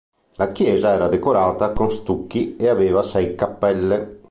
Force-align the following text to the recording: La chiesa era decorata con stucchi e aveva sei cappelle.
La 0.37 0.51
chiesa 0.51 0.93
era 0.93 1.07
decorata 1.07 1.73
con 1.73 1.91
stucchi 1.91 2.55
e 2.55 2.67
aveva 2.69 3.03
sei 3.03 3.35
cappelle. 3.35 4.17